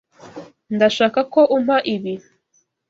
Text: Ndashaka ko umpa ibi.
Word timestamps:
Ndashaka 0.75 1.19
ko 1.33 1.41
umpa 1.57 1.77
ibi. 1.95 2.13